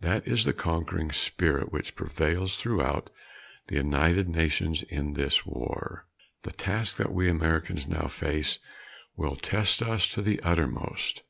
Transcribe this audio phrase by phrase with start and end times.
[0.00, 3.10] That is the conquering spirit which prevails throughout
[3.66, 6.06] the United Nations in this war.
[6.42, 8.60] The task that we Americans now face
[9.14, 11.22] will test us to the uttermost.